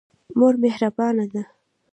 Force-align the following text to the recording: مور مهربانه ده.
مور 0.37 0.53
مهربانه 0.63 1.25
ده. 1.33 1.43